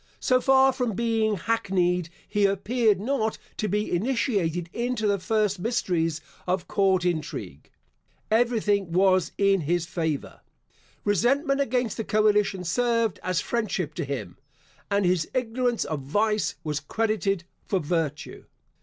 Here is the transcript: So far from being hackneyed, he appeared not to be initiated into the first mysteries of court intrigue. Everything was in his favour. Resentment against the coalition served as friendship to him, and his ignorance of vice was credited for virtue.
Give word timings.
So 0.19 0.41
far 0.41 0.73
from 0.73 0.93
being 0.93 1.35
hackneyed, 1.35 2.09
he 2.27 2.45
appeared 2.47 2.99
not 2.99 3.37
to 3.57 3.67
be 3.67 3.91
initiated 3.95 4.67
into 4.73 5.05
the 5.05 5.19
first 5.19 5.59
mysteries 5.59 6.21
of 6.47 6.67
court 6.67 7.05
intrigue. 7.05 7.69
Everything 8.31 8.91
was 8.93 9.31
in 9.37 9.61
his 9.61 9.85
favour. 9.85 10.41
Resentment 11.03 11.61
against 11.61 11.97
the 11.97 12.03
coalition 12.03 12.63
served 12.63 13.19
as 13.21 13.41
friendship 13.41 13.93
to 13.93 14.03
him, 14.03 14.39
and 14.89 15.05
his 15.05 15.29
ignorance 15.35 15.85
of 15.85 15.99
vice 16.01 16.55
was 16.63 16.79
credited 16.79 17.43
for 17.67 17.77
virtue. 17.79 18.45